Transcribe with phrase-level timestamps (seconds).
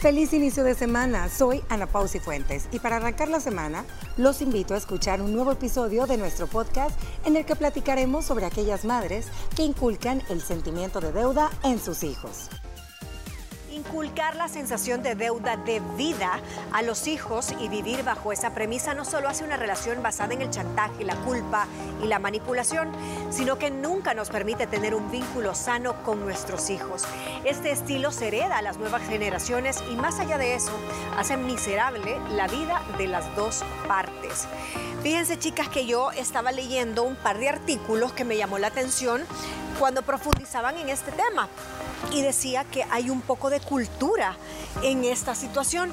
[0.00, 3.84] Feliz inicio de semana, soy Ana Pausi Fuentes y para arrancar la semana
[4.16, 8.46] los invito a escuchar un nuevo episodio de nuestro podcast en el que platicaremos sobre
[8.46, 12.48] aquellas madres que inculcan el sentimiento de deuda en sus hijos.
[13.72, 16.40] Inculcar la sensación de deuda de vida
[16.72, 20.42] a los hijos y vivir bajo esa premisa no solo hace una relación basada en
[20.42, 21.68] el chantaje, la culpa
[22.02, 22.90] y la manipulación,
[23.30, 27.04] sino que nunca nos permite tener un vínculo sano con nuestros hijos.
[27.44, 30.72] Este estilo se hereda a las nuevas generaciones y más allá de eso,
[31.16, 34.48] hace miserable la vida de las dos partes.
[35.04, 39.22] Fíjense chicas que yo estaba leyendo un par de artículos que me llamó la atención
[39.78, 41.48] cuando profundizaban en este tema
[42.12, 44.36] y decía que hay un poco de cultura
[44.82, 45.92] en esta situación.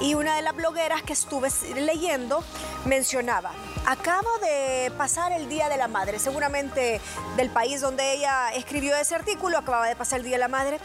[0.00, 2.44] Y una de las blogueras que estuve leyendo
[2.84, 3.52] mencionaba,
[3.86, 7.00] acabo de pasar el Día de la Madre, seguramente
[7.36, 10.78] del país donde ella escribió ese artículo, acababa de pasar el Día de la Madre,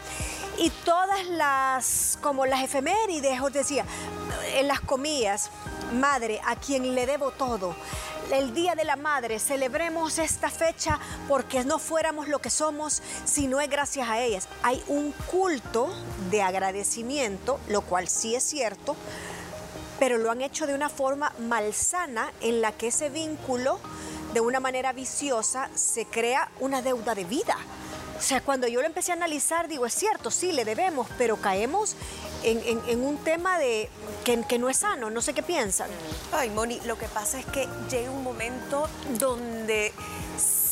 [0.58, 3.84] y todas las, como las efemérides, os decía,
[4.54, 5.50] en las comillas,
[5.92, 7.74] madre, a quien le debo todo,
[8.32, 13.46] el Día de la Madre, celebremos esta fecha porque no fuéramos lo que somos si
[13.46, 14.48] no es gracias a ellas.
[14.62, 15.94] Hay un culto
[16.30, 18.96] de agradecimiento, lo cual sí es cierto,
[19.98, 23.78] pero lo han hecho de una forma malsana en la que ese vínculo,
[24.32, 27.56] de una manera viciosa, se crea una deuda de vida.
[28.22, 31.38] O sea, cuando yo lo empecé a analizar, digo, es cierto, sí, le debemos, pero
[31.38, 31.96] caemos
[32.44, 33.88] en, un tema de
[34.24, 35.10] que, que, no es sano.
[35.10, 35.90] No sé qué piensan.
[36.30, 39.92] Ay, Moni, lo que pasa es que llega un momento donde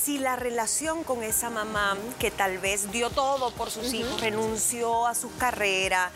[0.04, 5.06] si la relación con esa mamá que tal vez dio todo por sus hijos, renunció
[5.06, 6.10] a su carrera,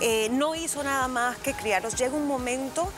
[0.00, 2.90] eh, no hizo nada más que criarlos, llega un momento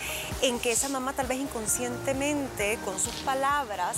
[0.42, 3.96] en que esa mamá tal vez inconscientemente, con sus palabras,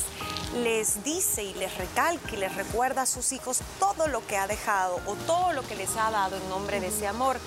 [0.62, 4.46] les dice y les recalca y les recuerda a sus hijos todo lo que ha
[4.46, 7.38] dejado o todo lo que les ha dado en nombre de ese amor.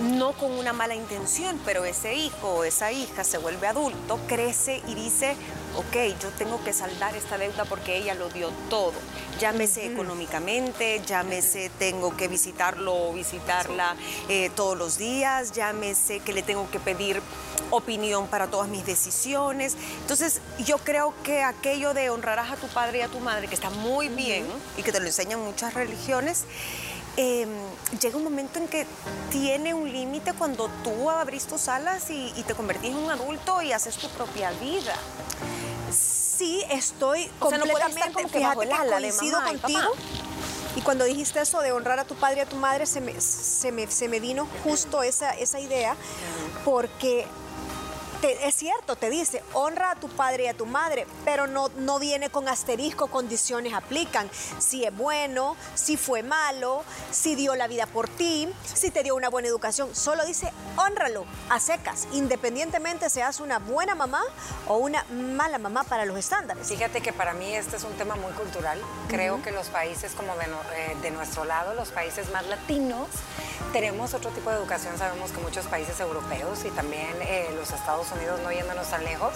[0.00, 4.80] No con una mala intención, pero ese hijo o esa hija se vuelve adulto, crece
[4.86, 5.36] y dice,
[5.78, 8.94] ok, yo tengo que saldar esta deuda porque ella lo dio todo.
[9.38, 13.94] Llámese económicamente, llámese tengo que visitarlo o visitarla
[14.28, 17.22] eh, todos los días, llámese que le tengo que pedir
[17.70, 19.76] opinión para todas mis decisiones.
[20.00, 23.54] Entonces, yo creo que aquello de honrarás a tu padre y a tu madre, que
[23.54, 24.44] está muy bien
[24.76, 26.44] y que te lo enseñan muchas religiones,
[27.20, 27.48] Em,
[28.00, 28.86] llega un momento en que
[29.32, 33.72] tiene un límite cuando tú abrís tus alas y, te convertís en un adulto y
[33.72, 34.94] haces tu propia vida.
[36.38, 39.90] Sí, estoy completamente, no fíjate que coincido contigo.
[40.76, 43.20] Y cuando dijiste eso de honrar a tu padre y a tu madre, se me,
[43.20, 45.96] se me, se me vino justo esa, esa idea,
[46.64, 47.26] porque
[48.22, 51.98] es cierto, te dice, honra a tu padre y a tu madre, pero no, no
[51.98, 54.28] viene con asterisco, condiciones aplican.
[54.58, 59.14] Si es bueno, si fue malo, si dio la vida por ti, si te dio
[59.14, 59.94] una buena educación.
[59.94, 64.22] Solo dice, honralo a secas, independientemente seas una buena mamá
[64.66, 66.66] o una mala mamá para los estándares.
[66.68, 68.80] Fíjate que para mí este es un tema muy cultural.
[69.08, 73.08] Creo que los países como de, eh, de nuestro lado, los países más latinos,
[73.78, 74.98] tenemos otro tipo de educación.
[74.98, 79.34] Sabemos que muchos países europeos y también eh, los Estados Unidos, no yéndonos tan lejos,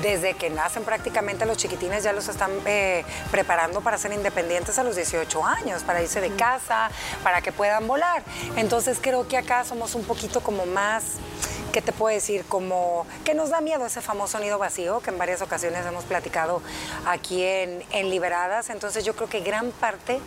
[0.00, 4.84] desde que nacen prácticamente los chiquitines ya los están eh, preparando para ser independientes a
[4.84, 6.88] los 18 años, para irse de casa,
[7.24, 8.22] para que puedan volar.
[8.56, 11.16] Entonces creo que acá somos un poquito como más
[11.70, 12.44] ¿qué te puedo decir?
[12.48, 16.62] Como que nos da miedo ese famoso nido vacío que en varias ocasiones hemos platicado
[17.06, 18.70] aquí en, Liberadas.
[18.70, 20.20] Entonces yo creo que gran parte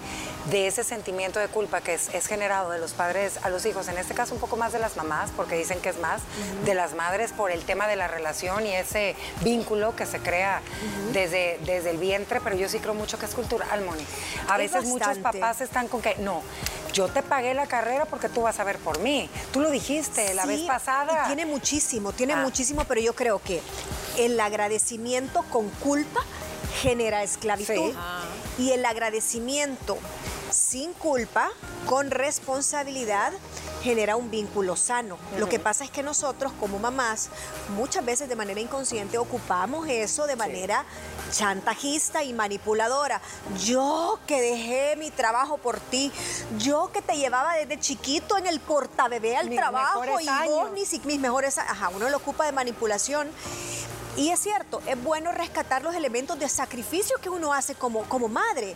[0.49, 3.97] de ese sentimiento de culpa que es, generado de los padres a los hijos, en
[3.97, 6.21] este caso un poco más de las mamás, porque dicen que es más,
[6.65, 10.61] de las madres por el tema de la relación y ese vínculo que se crea
[11.11, 14.05] desde, desde el vientre, pero yo sí creo mucho que es cultural, Moni.
[14.47, 16.41] A veces muchos papás están con que, no,
[16.93, 19.29] yo te pagué la carrera porque tú vas a ver por mí.
[19.51, 21.23] Tú lo dijiste la vez pasada.
[21.23, 22.37] Y tiene muchísimo, tiene ah.
[22.37, 23.61] muchísimo, pero yo creo que
[24.17, 26.21] el agradecimiento con culpa
[26.81, 27.93] genera esclavitud.
[28.57, 29.97] Y el agradecimiento
[30.51, 31.49] sin culpa,
[31.87, 33.33] con responsabilidad,
[33.81, 35.17] genera un vínculo sano.
[35.37, 37.29] Lo que pasa es que nosotros como mamás
[37.75, 40.85] muchas veces de manera inconsciente ocupamos eso de manera
[41.33, 43.19] chantajista y manipuladora.
[43.63, 46.11] Yo que dejé mi trabajo por ti,
[46.59, 50.99] yo que te llevaba desde chiquito en el portabebé al trabajo y vos ni si,
[50.99, 53.29] mis mejores, ajá, uno lo ocupa de manipulación
[54.15, 58.27] Y es cierto, es bueno rescatar los elementos de sacrificio que uno hace como, como
[58.27, 58.75] madre,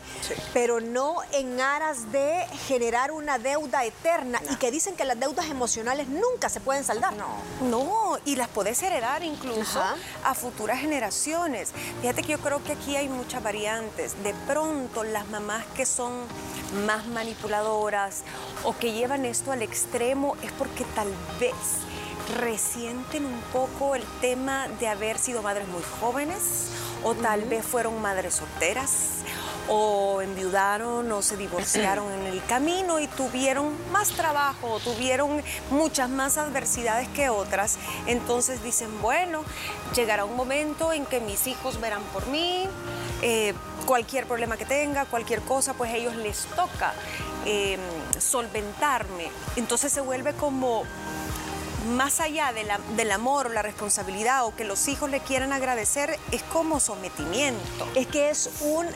[0.51, 5.45] pero no en aras de generar una deuda eterna y que dicen que las deudas
[5.47, 7.13] emocionales nunca se pueden saldar.
[7.15, 7.27] No,
[7.69, 9.79] no, y las podés heredar incluso
[10.23, 11.71] a futuras generaciones.
[12.01, 14.21] Fíjate que yo creo que aquí hay muchas variantes.
[14.23, 16.13] De pronto las mamás que son
[16.85, 18.23] más manipuladoras
[18.63, 21.09] o que llevan esto al extremo es porque tal
[21.39, 21.53] vez
[22.35, 26.71] resienten un poco el tema de haber sido madres muy jóvenes
[27.03, 29.17] o tal vez fueron madres solteras
[29.69, 35.41] o enviudaron o se divorciaron en el camino y tuvieron más trabajo o tuvieron
[35.71, 37.77] muchas más adversidades que otras.
[38.05, 39.43] Entonces dicen, bueno,
[39.95, 42.67] llegará un momento en que mis hijos verán por mí,
[43.21, 43.53] eh,
[43.85, 46.93] cualquier problema que tenga, cualquier cosa, pues a ellos les toca
[47.45, 47.77] eh,
[48.19, 49.29] solventarme.
[49.55, 50.83] Entonces se vuelve como
[51.87, 56.43] más allá del amor o la responsabilidad o que los hijos le quieran agradecer, es
[56.43, 57.87] como sometimiento.
[57.95, 58.87] Es que es un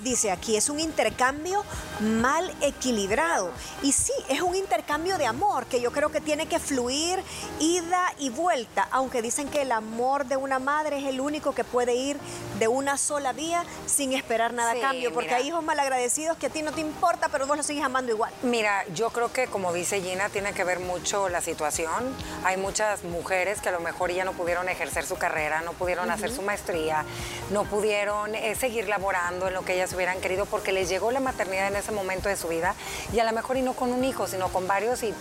[0.00, 1.64] dice aquí, es un intercambio
[2.00, 3.50] mal equilibrado.
[3.82, 7.22] Y sí, es un intercambio de amor que yo creo que tiene que fluir
[7.60, 11.64] ida y vuelta, aunque dicen que el amor de una madre es el único que
[11.64, 12.18] puede ir
[12.58, 16.50] de una sola vía sin esperar nada a cambio, porque hay hijos malagradecidos que a
[16.50, 18.32] ti no te importa, pero vos los sigues amando igual.
[18.42, 22.14] Mira, yo creo que como dice Gina, tiene que ver mucho la situación
[22.44, 26.10] hay muchas mujeres que a lo mejor ya no pudieron ejercer su carrera, no pudieron
[26.10, 27.04] hacer su maestría,
[27.50, 31.20] no pudieron eh, seguir laborando en lo que ellas hubieran querido porque les llegó la
[31.20, 32.74] maternidad en ese momento de su vida
[33.12, 35.14] y a lo mejor y no con un hijo, sino con varios y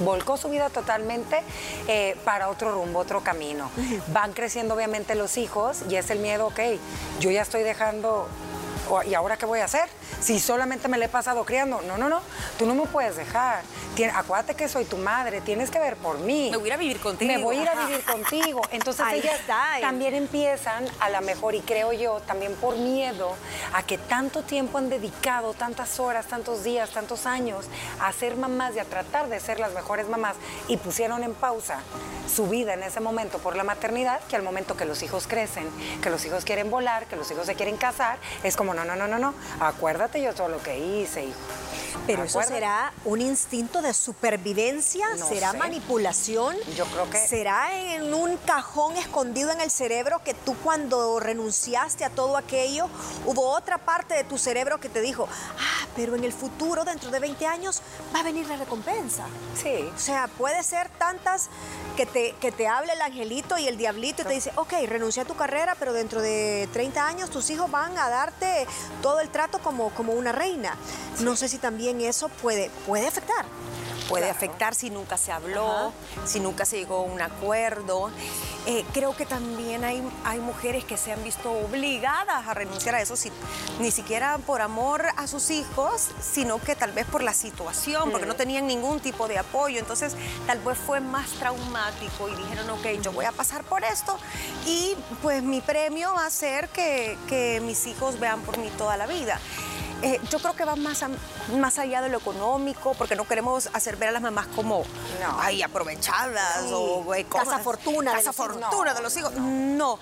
[0.00, 1.42] volcó su vida totalmente
[1.88, 3.70] eh, para otro rumbo, otro camino.
[4.08, 6.60] Van creciendo obviamente los hijos y es el miedo, ok,
[7.20, 8.28] yo ya estoy dejando
[9.02, 9.88] ¿y ahora qué voy a hacer?
[10.20, 11.80] Si solamente me le he pasado criando.
[11.82, 12.20] No, no, no,
[12.58, 13.62] tú no me puedes dejar.
[14.14, 16.50] acuérdate que soy tu madre, tienes que ver por mí.
[16.50, 17.32] Me voy a ir a vivir contigo.
[17.32, 18.60] Me voy a ir a vivir contigo.
[18.70, 19.40] Entonces ellas
[19.80, 23.34] también empiezan a la mejor, y creo yo, también por miedo
[23.72, 27.66] a que tanto tiempo han dedicado, tantas horas, tantos días, tantos años
[28.00, 30.36] a ser mamás y a tratar de ser las mejores mamás
[30.68, 31.80] y pusieron en pausa
[32.32, 35.68] su vida en ese momento por la maternidad, que al momento que los hijos crecen,
[36.02, 38.96] que los hijos quieren volar, que los hijos se quieren casar, es como no, no,
[38.96, 41.32] no, no, no, acuérdate yo todo lo que hice.
[42.06, 46.56] Pero eso será un instinto de supervivencia, será manipulación.
[46.76, 52.04] Yo creo que será en un cajón escondido en el cerebro que tú cuando renunciaste
[52.04, 52.88] a todo aquello,
[53.26, 57.10] hubo otra parte de tu cerebro que te dijo, ah, pero en el futuro, dentro
[57.10, 57.82] de 20 años,
[58.14, 59.24] va a venir la recompensa.
[59.60, 59.90] Sí.
[59.94, 61.48] O sea, puede ser tantas
[61.96, 65.22] que te, que te hable el angelito y el diablito y te dice, ok, renuncia
[65.24, 68.66] a tu carrera, pero dentro de 30 años tus hijos van a darte
[69.02, 70.76] todo el trato como, como una reina.
[71.20, 73.46] No sé si también eso puede, puede afectar.
[74.08, 75.92] Puede afectar si nunca se habló,
[76.26, 78.10] si nunca se llegó a un acuerdo.
[78.66, 83.00] Eh, creo que también hay, hay mujeres que se han visto obligadas a renunciar a
[83.00, 83.14] eso,
[83.80, 88.26] ni siquiera por amor a sus hijos, sino que tal vez por la situación, porque
[88.26, 89.78] no tenían ningún tipo de apoyo.
[89.78, 90.14] Entonces,
[90.46, 94.18] tal vez fue más traumático y dijeron, ok, yo voy a pasar por esto
[94.66, 98.96] y pues mi premio va a ser que, que mis hijos vean por mí toda
[98.96, 99.40] la vida.
[100.02, 101.04] Eh, yo creo que va más,
[101.58, 104.84] más allá de lo económico, porque no queremos hacer ver a las mamás como
[105.38, 109.32] ay, aprovechadas o casa fortuna, casa fortuna de los hijos.
[109.34, 109.98] No.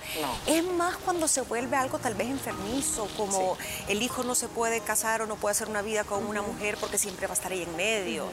[0.46, 3.56] es más cuando se vuelve algo tal vez enfermizo, como
[3.88, 6.76] el hijo no se puede casar o no puede hacer una vida con una mujer
[6.81, 8.26] porque siempre va a estar ahí en medio.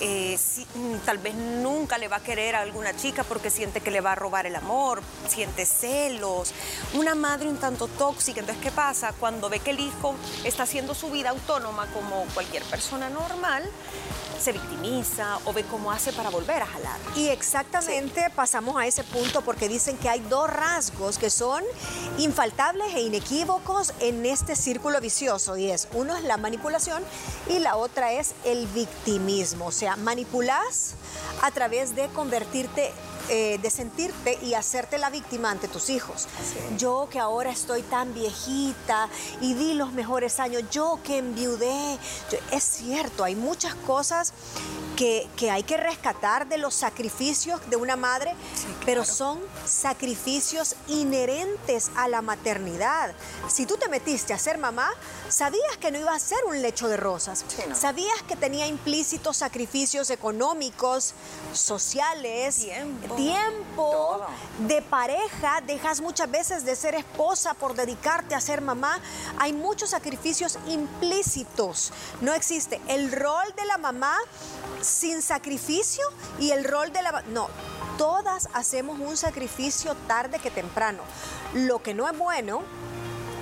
[0.00, 0.38] Eh,
[0.74, 4.00] mm, tal vez nunca le va a querer a alguna chica porque siente que le
[4.00, 6.52] va a robar el amor, siente celos.
[6.94, 8.40] Una madre un tanto tóxica.
[8.40, 9.12] Entonces, ¿qué pasa?
[9.18, 10.14] Cuando ve que el hijo
[10.44, 13.62] está haciendo su vida autónoma como cualquier persona normal,
[14.40, 16.98] se victimiza o ve cómo hace para volver a jalar.
[17.16, 21.62] Y exactamente pasamos a ese punto porque dicen que hay dos rasgos que son
[22.18, 25.56] infaltables e inequívocos en este círculo vicioso.
[25.56, 27.02] Y es uno es la manipulación
[27.48, 30.94] y la otra es el victimismo, o sea, manipulas
[31.42, 32.92] a través de convertirte
[33.28, 36.28] eh, de sentirte y hacerte la víctima ante tus hijos.
[36.76, 39.08] Yo que ahora estoy tan viejita
[39.40, 41.98] y di los mejores años, yo que enviudé.
[42.50, 44.32] es cierto, hay muchas cosas
[44.94, 48.34] que, hay que rescatar de los sacrificios de una madre,
[48.84, 53.14] pero son sacrificios inherentes a la maternidad.
[53.48, 54.90] Si tú te metiste a ser mamá,
[55.28, 57.44] sabías que no iba a ser un lecho de rosas.
[57.74, 61.14] Sabías que tenía implícitos sacrificios económicos,
[61.52, 63.13] sociales, tiempo,
[64.58, 68.98] de pareja, dejas muchas veces de ser esposa por dedicarte a ser mamá.
[69.38, 71.92] Hay muchos sacrificios implícitos.
[72.20, 74.16] No existe el rol de la mamá
[74.80, 76.04] sin sacrificio
[76.38, 77.22] y el rol de la...
[77.28, 77.48] No,
[77.98, 81.02] todas hacemos un sacrificio tarde que temprano.
[81.54, 82.62] Lo que no es bueno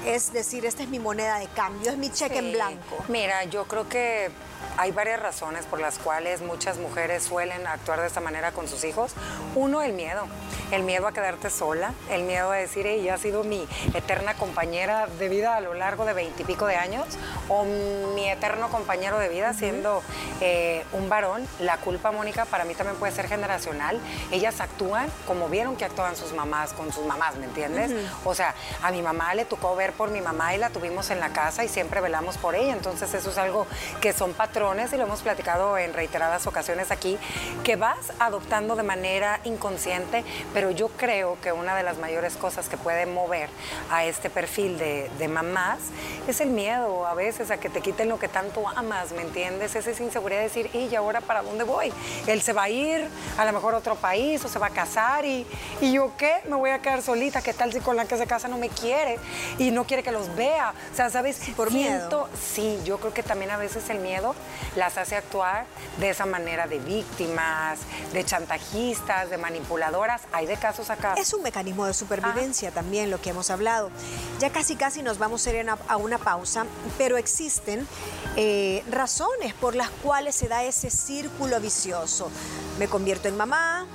[0.06, 2.96] es decir, esta es mi moneda de cambio, es mi cheque en blanco.
[3.08, 4.30] Mira, yo creo que
[4.76, 8.84] hay varias razones por las cuales muchas mujeres suelen actuar de esta manera con sus
[8.84, 9.12] hijos.
[9.54, 10.26] Uno, el miedo.
[10.70, 15.06] El miedo a quedarte sola, el miedo a decir, ella ha sido mi eterna compañera
[15.06, 17.04] de vida a lo largo de veintipico de años,
[17.50, 17.64] o
[18.14, 20.02] mi eterno compañero de vida siendo
[20.40, 21.46] eh, un varón.
[21.60, 24.00] La culpa, Mónica, para mí también puede ser generacional.
[24.30, 27.92] Ellas actúan como vieron que actuaban sus mamás con sus mamás, ¿me entiendes?
[28.24, 31.20] O sea, a mi mamá le tocó ver por mi mamá y la tuvimos en
[31.20, 32.72] la casa y siempre velamos por ella.
[32.72, 33.66] Entonces eso es algo
[34.00, 37.18] que son patrones y lo hemos platicado en reiteradas ocasiones aquí,
[37.64, 42.68] que vas adoptando de manera inconsciente, pero yo creo que una de las mayores cosas
[42.68, 43.48] que puede mover
[43.90, 45.80] a este perfil de, mamás
[46.28, 49.74] es el miedo a veces a que te quiten lo que tanto amas, ¿me entiendes?
[49.74, 51.92] Es esa inseguridad de decir, ¿y ahora para dónde voy?
[52.28, 54.70] Él se va a ir a lo mejor a otro país o se va a
[54.70, 55.44] casar y,
[55.80, 58.28] y yo qué, me voy a quedar solita, ¿qué tal si con la que se
[58.28, 59.18] casa no me quiere
[59.58, 60.72] y no quiere que los vea?
[60.92, 61.40] O sea, ¿sabes?
[61.56, 62.28] Por miedo.
[62.40, 64.36] Sí, yo creo que también a veces el miedo
[64.76, 65.66] las hace actuar
[65.98, 67.80] de esa manera de víctimas,
[68.12, 70.22] de chantajistas, de manipuladoras.
[70.32, 71.14] Hay de casos acá.
[71.16, 73.90] Es un mecanismo de supervivencia también lo que hemos hablado.
[74.38, 76.66] Ya casi casi nos vamos a ir a una pausa,
[76.98, 77.86] pero existen
[78.36, 82.30] eh, razones por las cuales se da ese círculo vicioso.
[82.78, 83.86] Me convierto en mamá,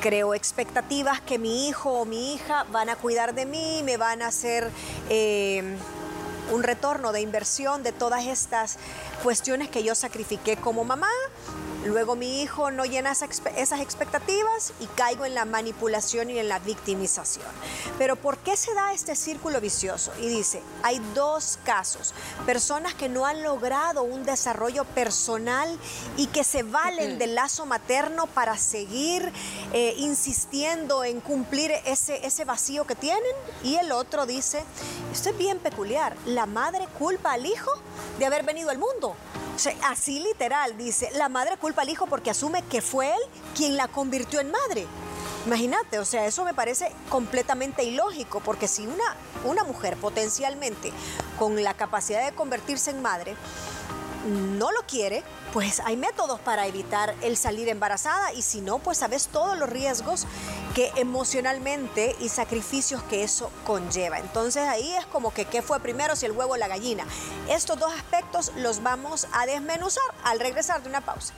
[0.00, 4.22] creo expectativas que mi hijo o mi hija van a cuidar de mí, me van
[4.22, 4.70] a hacer
[5.10, 5.76] eh,
[6.52, 8.78] un retorno de inversión de todas estas
[9.22, 11.10] cuestiones que yo sacrifiqué como mamá.
[11.86, 16.58] Luego mi hijo no llena esas expectativas y caigo en la manipulación y en la
[16.58, 17.46] victimización.
[17.96, 20.12] Pero ¿por qué se da este círculo vicioso?
[20.20, 22.12] Y dice, hay dos casos.
[22.44, 25.78] Personas que no han logrado un desarrollo personal
[26.16, 29.32] y que se valen del lazo materno para seguir
[29.72, 33.22] eh, insistiendo en cumplir ese, ese vacío que tienen.
[33.62, 34.64] Y el otro dice,
[35.12, 37.70] esto es bien peculiar, la madre culpa al hijo
[38.18, 39.14] de haber venido al mundo
[39.84, 43.20] así literal, dice, la madre culpa al hijo porque asume que fue él
[43.54, 44.86] quien la convirtió en madre.
[45.46, 50.92] Imagínate, o sea, eso me parece completamente ilógico, porque si una, una mujer potencialmente
[51.38, 53.36] con la capacidad de convertirse en madre
[54.26, 58.98] no lo quiere, pues hay métodos para evitar el salir embarazada y si no, pues
[58.98, 60.26] sabes todos los riesgos
[60.74, 64.18] que emocionalmente y sacrificios que eso conlleva.
[64.18, 67.06] Entonces ahí es como que qué fue primero, si el huevo o la gallina.
[67.48, 71.34] Estos dos aspectos los vamos a desmenuzar al regresar de una pausa.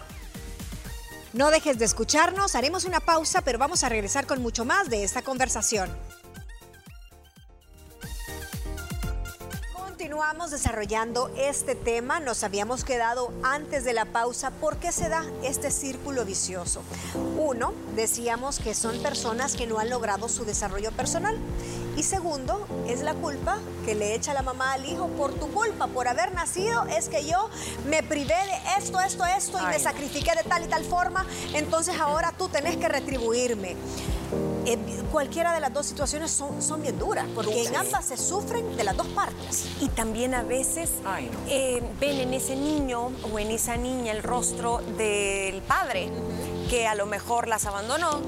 [1.33, 5.05] No dejes de escucharnos, haremos una pausa, pero vamos a regresar con mucho más de
[5.05, 5.95] esta conversación.
[9.99, 12.21] Continuamos desarrollando este tema.
[12.21, 14.53] Nos habíamos quedado antes de la pausa.
[14.53, 16.83] ¿Por qué se da este círculo vicioso?
[17.37, 21.37] Uno, decíamos que son personas que no han logrado su desarrollo personal.
[21.97, 25.89] Y segundo, es la culpa que le echa la mamá al hijo por tu culpa,
[25.89, 26.87] por haber nacido.
[26.87, 27.51] Es que yo
[27.89, 31.27] me privé de esto, esto, esto y me sacrifiqué de tal y tal forma.
[31.55, 33.75] Entonces ahora tú tenés que retribuirme.
[34.67, 34.79] Eh,
[35.11, 38.85] cualquiera de las dos situaciones son, son bien duras, porque en ambas se sufren de
[38.85, 39.67] las dos partes.
[39.81, 40.91] Y también a veces
[41.49, 46.11] eh, ven en ese niño o en esa niña el rostro del padre,
[46.69, 48.21] que a lo mejor las abandonó.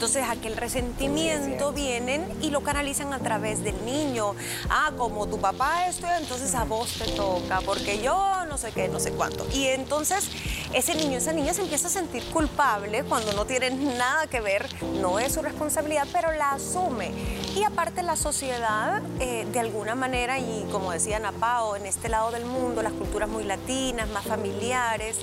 [0.00, 4.34] Entonces aquel resentimiento vienen y lo canalizan a través del niño.
[4.70, 8.88] Ah, como tu papá esto, entonces a vos te toca, porque yo no sé qué,
[8.88, 9.46] no sé cuánto.
[9.54, 10.28] Y entonces
[10.74, 14.66] ese niño, esa niña se empieza a sentir culpable cuando no tiene nada que ver,
[15.00, 17.12] no es su responsabilidad, pero la asume.
[17.54, 22.32] Y aparte la sociedad, eh, de alguna manera, y como decía Napao, en este lado
[22.32, 25.16] del mundo, las culturas muy latinas, más familiares,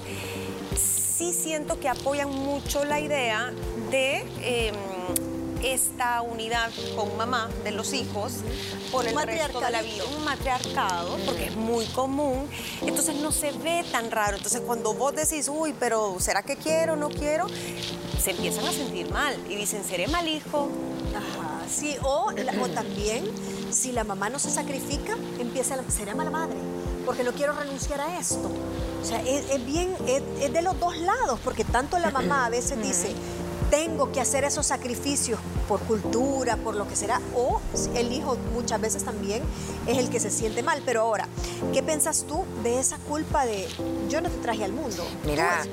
[0.77, 3.51] sí siento que apoyan mucho la idea
[3.91, 4.75] de em,
[5.63, 8.33] esta unidad con mamá de los hijos
[8.91, 10.03] por el resto de la vida.
[10.17, 12.47] Un matriarcado, porque es muy común.
[12.81, 14.37] Entonces no se ve tan raro.
[14.37, 17.47] Entonces cuando vos decís, uy, pero ¿será que quiero no quiero?
[18.19, 20.69] Se empiezan a sentir mal y dicen, ¿seré mal hijo?
[21.15, 23.25] Ajá, sí, o, o también,
[23.71, 26.57] si la mamá no se sacrifica, empieza, ¿seré mala madre?
[27.07, 28.51] porque no quiero renunciar a esto.
[29.01, 32.77] O sea, es, bien, es, de los dos lados, porque tanto la mamá a veces
[32.83, 33.15] dice,
[33.69, 37.61] tengo que hacer esos sacrificios por cultura, por lo que será, o
[37.95, 39.43] el hijo muchas veces también
[39.85, 40.81] es el que se siente mal.
[40.85, 41.27] Pero ahora,
[41.73, 43.67] ¿qué piensas tú de esa culpa de
[44.09, 45.05] yo no te traje al mundo?
[45.25, 45.65] Mira,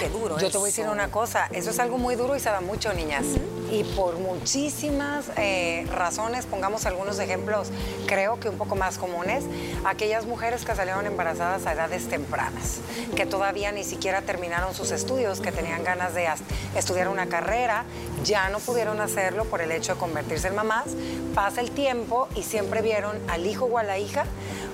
[0.00, 0.38] qué duro.
[0.38, 2.60] Yo te voy a decir una cosa, eso es algo muy duro y se da
[2.60, 3.24] mucho, niñas.
[3.72, 7.70] Y por muchísimas eh, razones, pongamos algunos ejemplos,
[8.06, 9.44] creo que un poco más comunes,
[9.86, 12.80] aquellas mujeres que salieron embarazadas a edades tempranas,
[13.16, 16.28] que todavía ni siquiera terminaron sus estudios, que tenían ganas de
[16.76, 17.86] estudiar una carrera,
[18.24, 20.88] ya no pudieron hacerlo por el hecho de convertirse en mamás.
[21.34, 24.26] Pasa el tiempo y siempre vieron al hijo o a la hija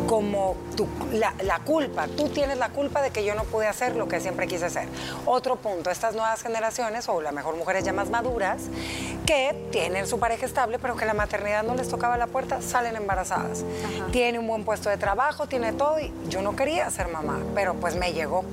[0.07, 0.57] como
[1.12, 2.07] la, la, culpa.
[2.09, 4.88] Tú tienes la culpa de que yo no pude hacer lo que siempre quise hacer.
[5.26, 8.62] Otro punto, estas nuevas generaciones, o la mejor mujeres ya más maduras,
[9.26, 12.97] que tienen su pareja estable, pero que la maternidad no les tocaba la puerta, salen
[12.97, 13.64] embarazadas.
[14.12, 17.75] Tiene un buen puesto de trabajo, tiene todo, y yo no quería ser mamá, pero
[17.75, 18.45] pues me llegó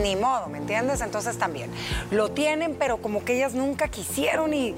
[0.00, 1.00] ni modo, ¿me entiendes?
[1.00, 1.70] Entonces también
[2.10, 4.74] lo tienen, pero como que ellas nunca quisieron y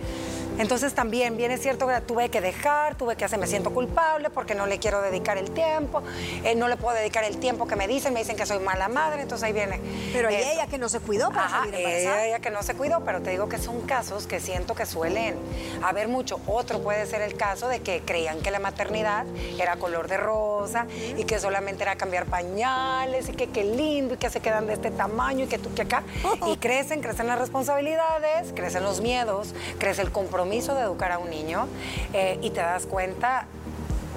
[0.58, 4.30] entonces también, bien es cierto que tuve que dejar, tuve que hacer, me siento culpable
[4.30, 6.02] porque no le quiero dedicar el tiempo,
[6.44, 8.88] eh, no le puedo dedicar el tiempo que me dicen, me dicen que soy mala
[8.88, 9.80] madre, entonces ahí viene.
[10.12, 13.20] Pero hay ella que no se cuidó para Ajá, ella que no se cuidó, pero
[13.20, 15.36] te digo que son casos que siento que suelen
[15.82, 16.40] haber mucho.
[16.46, 19.26] Otro puede ser el caso de que creían que la maternidad
[19.58, 24.16] era color de rosa y que solamente era cambiar pañales y que qué lindo y
[24.18, 26.04] que se quedan de este tamaño y que tú que acá.
[26.46, 30.43] Y crecen, crecen las responsabilidades, crecen los miedos, crece el compromiso
[30.74, 31.66] de educar a un niño
[32.12, 33.46] eh, y te das cuenta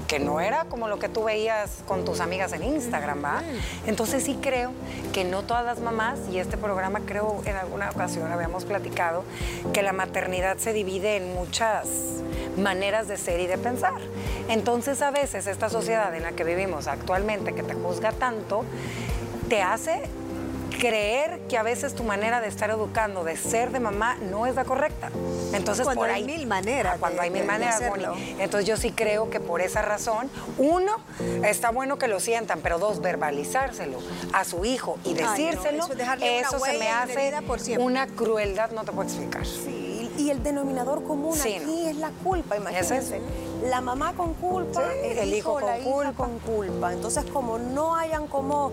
[0.08, 3.42] que no era como lo que tú veías con tus amigas en Instagram, ¿va?
[3.86, 4.72] Entonces sí creo
[5.14, 9.26] que no todas las mamás, y este programa creo en alguna ocasión habíamos platicado,
[9.74, 11.88] que la maternidad se divide en muchas
[12.58, 14.00] maneras de ser y de pensar.
[14.48, 18.64] Entonces a veces esta sociedad en la que vivimos actualmente, que te juzga tanto,
[19.50, 20.04] te hace
[20.78, 24.56] creer que a veces tu manera de estar educando, de ser de mamá, no es
[24.56, 25.10] la correcta.
[25.54, 26.94] Entonces, cuando por hay mil maneras.
[26.96, 27.82] Ah, cuando hay mil maneras,
[28.40, 30.98] Entonces, yo sí creo que por esa razón, uno,
[31.44, 34.00] está bueno que lo sientan, pero dos, verbalizárselo
[34.34, 35.86] a su hijo y decírselo,
[36.22, 37.34] eso, se me hace
[37.78, 39.46] una crueldad, no te puedo explicar.
[39.46, 43.22] Sí, y el denominador común aquí es la culpa, imagínense.
[43.64, 46.14] La mamá con culpa, el, hijo, con la culpa.
[46.14, 46.94] con culpa.
[46.94, 48.72] Entonces, como no hayan como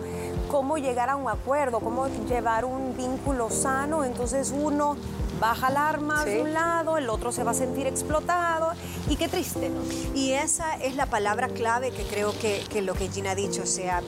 [0.54, 4.96] cómo llegar a un acuerdo, cómo llevar un vínculo sano, entonces uno
[5.40, 8.72] baja el arma de un lado, el otro se va a sentir explotado
[9.08, 9.80] y qué triste, ¿no?
[10.14, 13.62] Y esa es la palabra clave que creo que, que lo que Gina ha dicho,
[13.62, 14.02] o sea,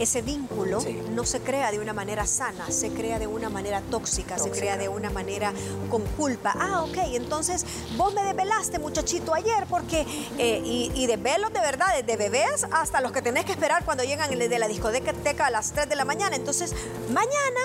[0.00, 4.38] ese vínculo no se crea de una manera sana, se crea de una manera tóxica,
[4.38, 5.52] se crea de una manera
[5.90, 6.52] con culpa.
[6.58, 7.64] Ah, ok, entonces
[7.96, 10.04] vos me desvelaste, muchachito, ayer, porque,
[10.38, 14.02] eh, y, y desvelos de verdad, desde bebés hasta los que tenés que esperar cuando
[14.02, 16.34] llegan de la discoteca a las 3 de la mañana.
[16.34, 16.74] Entonces,
[17.10, 17.60] mañana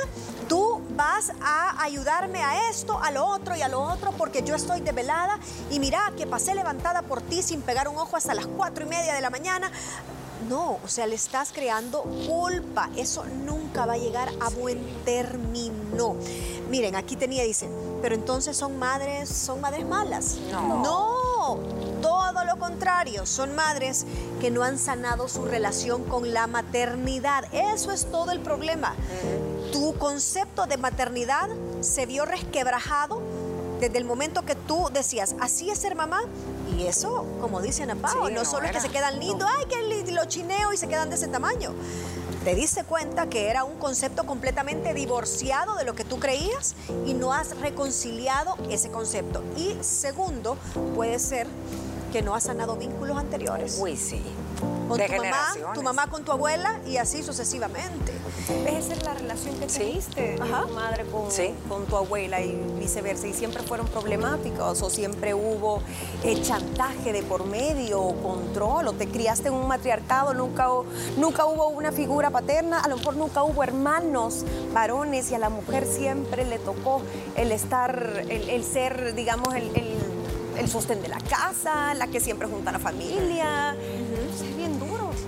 [0.47, 4.55] tú vas a ayudarme a esto, a lo otro y a lo otro, porque yo
[4.55, 5.39] estoy desvelada
[5.69, 8.89] y mira que pasé levantada por ti sin pegar un ojo hasta las cuatro y
[8.89, 9.71] media de la mañana.
[10.49, 12.89] No, o sea, le estás creando culpa.
[12.95, 16.15] Eso nunca va a llegar a buen término.
[16.69, 17.69] Miren, aquí tenía, dice,
[18.01, 20.37] pero entonces son madres, son madres malas.
[20.51, 20.81] No.
[20.83, 21.59] No,
[22.01, 24.05] todo lo contrario, son madres
[24.39, 27.45] que no han sanado su relación con la maternidad.
[27.53, 28.95] Eso es todo el problema.
[29.71, 31.49] Tu concepto de maternidad
[31.81, 33.21] se vio resquebrajado
[33.79, 36.21] desde el momento que tú decías, así es ser mamá,
[36.75, 40.11] y eso, como dicen a Pau, no, solo es que se quedan lindos, ay, que
[40.11, 41.73] lo chineo y se quedan de ese tamaño.
[42.43, 46.75] Te diste cuenta que era un concepto completamente divorciado de lo que tú creías
[47.05, 49.43] y no has reconciliado ese concepto.
[49.57, 50.57] Y segundo,
[50.95, 51.45] puede ser
[52.13, 53.77] que no has sanado vínculos anteriores.
[53.79, 54.23] Uy, sí
[54.59, 58.13] con tu mamá, tu mamá con tu abuela y así sucesivamente.
[58.67, 61.05] Esa es la relación que tuviste tu madre
[61.67, 63.27] con, tu abuela y viceversa.
[63.27, 65.81] Y siempre fueron problemáticos o siempre hubo
[66.23, 70.67] eh, chantaje de por medio o control o te criaste en un matriarcado, nunca,
[71.17, 75.49] nunca hubo una figura paterna, a lo mejor nunca hubo hermanos varones y a la
[75.49, 77.01] mujer siempre le tocó
[77.35, 79.71] el estar, el, ser, digamos, el,
[80.57, 83.75] el sostén de la casa, la que siempre junta a la familia.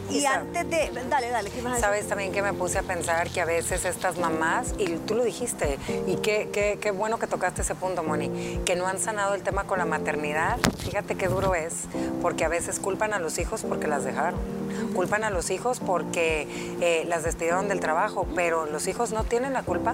[0.09, 0.91] Y antes de.
[1.09, 1.79] Dale, dale, ¿qué más?
[1.79, 5.23] Sabes también que me puse a pensar que a veces estas mamás, y tú lo
[5.23, 9.35] dijiste, y qué, qué, qué bueno que tocaste ese punto, Moni, que no han sanado
[9.35, 10.57] el tema con la maternidad.
[10.79, 11.85] Fíjate qué duro es,
[12.21, 14.39] porque a veces culpan a los hijos porque las dejaron.
[14.93, 16.47] Culpan a los hijos porque
[16.81, 19.93] eh, las despidieron del trabajo, pero los hijos no tienen la culpa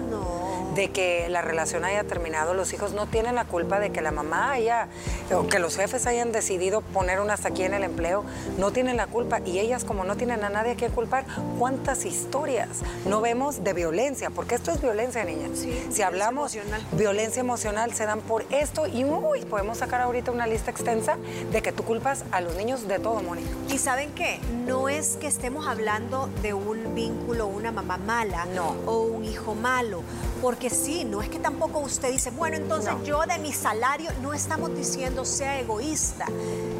[0.76, 2.54] de que la relación haya terminado.
[2.54, 4.88] Los hijos no tienen la culpa de que la mamá haya,
[5.34, 8.24] o que los jefes hayan decidido poner una hasta aquí en el empleo.
[8.58, 9.40] No tienen la culpa.
[9.44, 11.24] Y ellas, como no tienen a nadie que culpar,
[11.58, 12.68] ¿cuántas historias
[13.06, 14.30] no vemos de violencia?
[14.30, 15.48] Porque esto es violencia, niña.
[15.90, 16.86] si hablamos emocional.
[16.92, 21.16] violencia emocional, se dan por esto y uy, podemos sacar ahorita una lista extensa
[21.50, 23.48] de que tú culpas a los niños de todo, Mónica.
[23.70, 24.40] ¿Y saben qué?
[24.66, 28.76] No es que estemos hablando de un vínculo, una mamá mala no.
[28.86, 30.02] o un hijo malo
[30.42, 34.34] Porque sí, no es que tampoco usted dice, bueno, entonces yo de mi salario, no
[34.34, 36.26] estamos diciendo sea egoísta.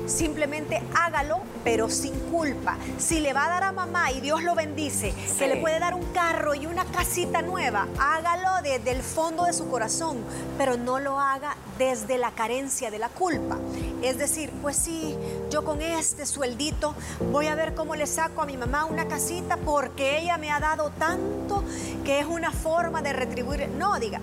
[0.07, 2.77] Simplemente hágalo, pero sin culpa.
[2.99, 5.95] Si le va a dar a mamá y Dios lo bendice, que le puede dar
[5.95, 10.19] un carro y una casita nueva, hágalo desde el fondo de su corazón,
[10.59, 13.57] pero no lo haga desde la carencia de la culpa.
[14.03, 15.17] Es decir, pues sí,
[15.51, 16.95] yo con este sueldito
[17.33, 20.61] voy a ver cómo le saco a mi mamá una casita porque ella me ha
[20.61, 21.65] dado tanto
[22.05, 23.69] que es una forma de retribuir.
[23.71, 24.21] No, diga,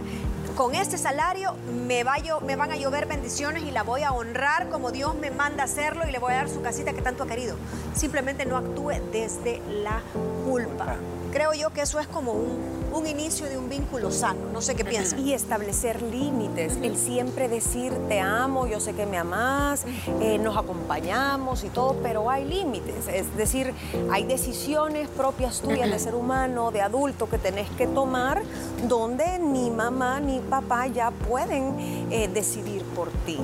[0.55, 1.55] con este salario
[1.87, 2.03] me,
[2.45, 6.07] me van a llover bendiciones y la voy a honrar como Dios me manda hacerlo
[6.07, 7.55] y le voy a dar su casita que tanto ha querido.
[7.95, 10.01] Simplemente no actúe desde la
[10.45, 10.97] culpa.
[11.33, 14.39] Creo yo que eso es como un un inicio de un vínculo sano.
[14.51, 15.19] No sé qué piensas.
[15.19, 19.85] Y establecer límites, el siempre decir te amo, yo sé que me amas,
[20.21, 23.07] eh, nos acompañamos y todo, pero hay límites.
[23.07, 23.73] Es decir,
[24.11, 28.41] hay decisiones propias tuyas de ser humano, de adulto que tenés que tomar
[28.87, 33.39] donde ni mamá ni papá ya pueden eh, decidir por ti.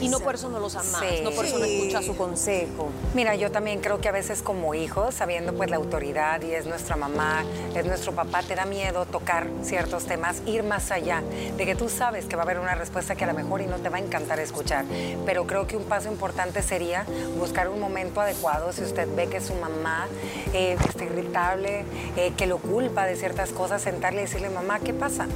[0.00, 2.90] Y no por eso no los amas, no por eso no escuchas su consejo.
[3.14, 6.66] Mira, yo también creo que a veces como hijos, sabiendo pues la autoridad y es
[6.66, 11.22] nuestra mamá, es nuestro papá, te da miedo tocar ciertos temas, ir más allá,
[11.56, 13.66] de que tú sabes que va a haber una respuesta que a lo mejor y
[13.66, 14.84] no te va a encantar escuchar.
[15.24, 17.06] Pero creo que un paso importante sería
[17.38, 20.06] buscar un momento adecuado si usted ve que su mamá
[20.52, 21.84] eh, está irritable,
[22.16, 25.26] eh, que lo culpa de ciertas cosas, sentarle y decirle, mamá, ¿qué pasa?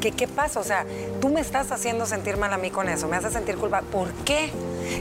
[0.00, 0.60] ¿Qué, ¿Qué pasa?
[0.60, 0.86] O sea,
[1.20, 3.82] tú me estás haciendo sentir mal a mí con eso, me haces sentir culpa.
[3.82, 4.50] ¿Por qué?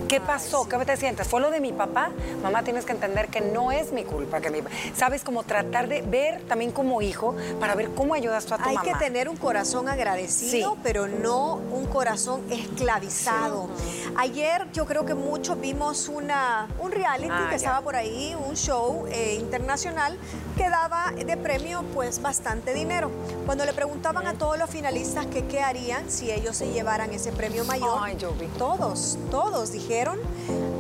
[0.08, 0.68] ¿Qué pasó?
[0.68, 1.28] ¿Qué te sientes?
[1.28, 2.12] ¿Fue lo de mi papá?
[2.44, 4.42] Mamá, tienes que entender que no es mi culpa.
[4.42, 4.60] que mi...
[4.96, 8.64] Sabes, como tratar de ver también como hijo para ver cómo ayudas tú a tu
[8.70, 8.88] Hay mamá.
[8.88, 13.70] Hay que tener un corazón agradecido, pero no un corazón esclavizado.
[14.18, 18.56] Ayer yo creo que muchos vimos una, un reality ah, que estaba por ahí, un
[18.56, 20.18] show eh, internacional
[20.60, 23.10] que daba de premio pues bastante dinero.
[23.46, 27.32] Cuando le preguntaban a todos los finalistas que qué harían si ellos se llevaran ese
[27.32, 28.48] premio mayor, Ay, yo vi.
[28.58, 30.20] todos, todos dijeron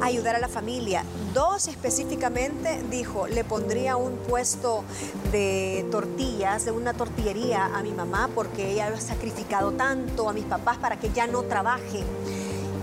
[0.01, 1.05] ayudar a la familia.
[1.33, 4.83] Dos específicamente dijo, le pondría un puesto
[5.31, 10.33] de tortillas, de una tortillería a mi mamá porque ella lo ha sacrificado tanto a
[10.33, 12.03] mis papás para que ya no trabajen.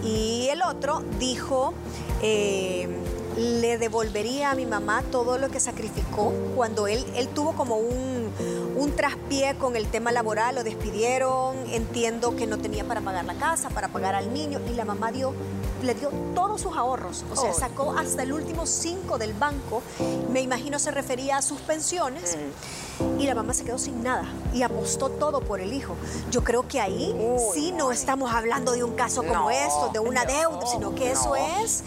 [0.02, 1.74] Y el otro dijo,
[2.22, 2.88] eh,
[3.36, 8.32] le devolvería a mi mamá todo lo que sacrificó cuando él, él tuvo como un,
[8.76, 13.34] un traspié con el tema laboral, lo despidieron, entiendo que no tenía para pagar la
[13.34, 15.34] casa, para pagar al niño y la mamá dio
[15.82, 19.82] le dio todos sus ahorros, o sea, sacó hasta el último cinco del banco,
[20.32, 22.38] me imagino se refería a sus pensiones,
[23.18, 25.94] y la mamá se quedó sin nada y apostó todo por el hijo.
[26.30, 27.14] Yo creo que ahí
[27.52, 31.36] sí no estamos hablando de un caso como esto, de una deuda, sino que eso
[31.36, 31.84] es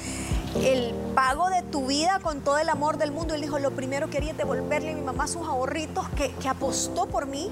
[0.56, 3.34] el pago de tu vida con todo el amor del mundo.
[3.34, 7.08] Él dijo, lo primero que quería devolverle a mi mamá sus ahorritos que, que apostó
[7.08, 7.52] por mí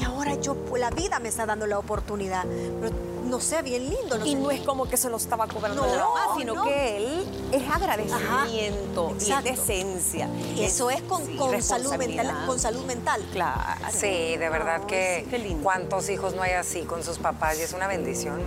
[0.00, 2.44] y ahora yo, pues, la vida me está dando la oportunidad.
[2.80, 4.24] Pero, no sé, bien lindo.
[4.24, 7.70] y no es como que se lo estaba cobrando la mamá, sino que él es
[7.70, 10.28] agradecimiento y es decencia.
[10.58, 11.22] Eso es, con,
[11.62, 13.24] salud mental, con salud mental.
[13.32, 13.60] Claro.
[13.90, 15.26] Sí, de verdad que
[15.62, 18.40] cuántos hijos no hay así con sus papás y es una bendición,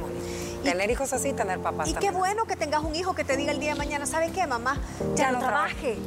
[0.68, 1.88] Tener hijos así, tener papás.
[1.88, 4.34] Y qué bueno que tengas un hijo que te diga el día de mañana, ¿sabe
[4.34, 4.78] qué, mamá?
[5.16, 5.98] Ya, no trabaje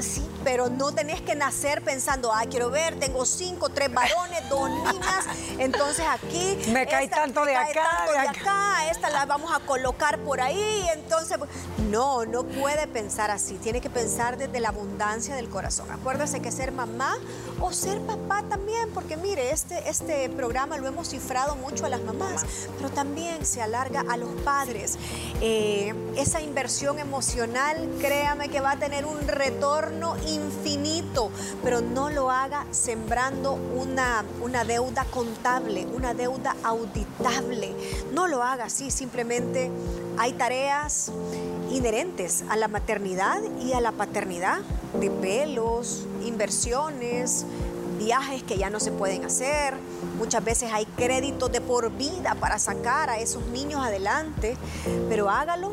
[0.00, 4.70] sí, pero no tenés que nacer pensando, ah, quiero ver, tengo cinco, tres varones, dos
[4.70, 5.13] niñas,
[5.58, 6.58] entonces aquí...
[6.68, 7.82] Me cae tanto de acá.
[7.96, 11.38] Tanto de acá, esta la vamos a colocar por ahí, entonces...
[11.90, 15.90] No, no puede pensar así, tiene que pensar desde la abundancia del corazón.
[15.90, 17.16] Acuérdese que ser mamá
[17.60, 22.00] o ser papá también, porque mire, este, este programa lo hemos cifrado mucho a las
[22.02, 22.44] mamás,
[22.76, 24.98] pero también se alarga a los padres.
[25.40, 31.30] Eh, esa inversión emocional, créame que va a tener un retorno infinito,
[31.62, 35.04] pero no lo haga sembrando una, una deuda
[35.94, 37.74] una deuda auditable.
[38.14, 39.70] No lo haga así, simplemente
[40.16, 41.12] hay tareas
[41.70, 44.60] inherentes a la maternidad y a la paternidad,
[44.98, 47.44] de pelos, inversiones,
[47.98, 49.74] viajes que ya no se pueden hacer.
[50.16, 54.56] Muchas veces hay créditos de por vida para sacar a esos niños adelante,
[55.10, 55.72] pero hágalo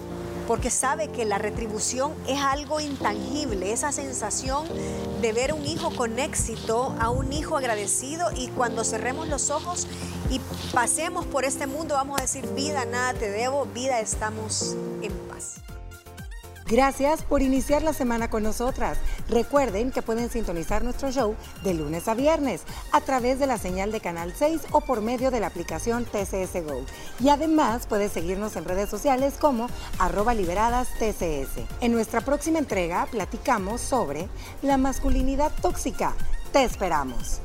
[0.52, 4.68] porque sabe que la retribución es algo intangible, esa sensación
[5.22, 9.88] de ver un hijo con éxito, a un hijo agradecido y cuando cerremos los ojos
[10.30, 10.42] y
[10.74, 14.76] pasemos por este mundo vamos a decir, vida, nada te debo, vida, estamos.
[16.72, 18.98] Gracias por iniciar la semana con nosotras.
[19.28, 22.62] Recuerden que pueden sintonizar nuestro show de lunes a viernes
[22.94, 26.64] a través de la señal de Canal 6 o por medio de la aplicación TCS
[26.66, 26.86] Go.
[27.20, 29.68] Y además puedes seguirnos en redes sociales como
[30.00, 31.60] arroba liberadas TCS.
[31.82, 34.30] En nuestra próxima entrega platicamos sobre
[34.62, 36.14] la masculinidad tóxica.
[36.54, 37.42] Te esperamos.